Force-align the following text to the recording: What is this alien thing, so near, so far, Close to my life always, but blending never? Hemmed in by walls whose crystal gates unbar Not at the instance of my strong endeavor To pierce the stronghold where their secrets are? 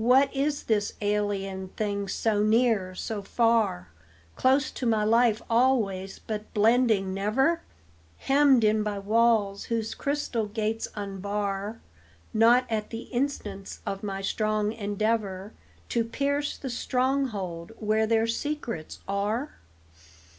What 0.00 0.34
is 0.34 0.62
this 0.62 0.94
alien 1.02 1.68
thing, 1.76 2.08
so 2.08 2.42
near, 2.42 2.94
so 2.94 3.20
far, 3.20 3.88
Close 4.34 4.70
to 4.70 4.86
my 4.86 5.04
life 5.04 5.42
always, 5.50 6.18
but 6.20 6.54
blending 6.54 7.12
never? 7.12 7.60
Hemmed 8.16 8.64
in 8.64 8.82
by 8.82 8.98
walls 8.98 9.64
whose 9.64 9.94
crystal 9.94 10.46
gates 10.46 10.88
unbar 10.96 11.82
Not 12.32 12.64
at 12.70 12.88
the 12.88 13.02
instance 13.12 13.80
of 13.84 14.02
my 14.02 14.22
strong 14.22 14.72
endeavor 14.72 15.52
To 15.90 16.02
pierce 16.02 16.56
the 16.56 16.70
stronghold 16.70 17.72
where 17.78 18.06
their 18.06 18.26
secrets 18.26 19.00
are? 19.06 19.58